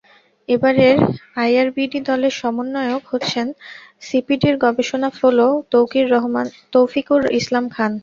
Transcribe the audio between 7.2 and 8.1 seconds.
Islam Khan.